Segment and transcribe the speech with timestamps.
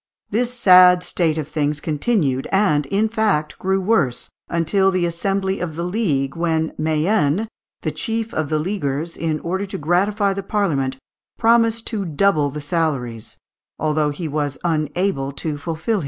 [0.31, 5.75] This sad state of things continued, and, in fact, grew worse, until the assembly of
[5.75, 7.47] the League, when Mayenne,
[7.83, 10.97] the chief of the leaguers, in order to gratify the Parliament,
[11.37, 13.37] promised to double the salaries,
[13.77, 15.99] although he was unable to fulfil his promise.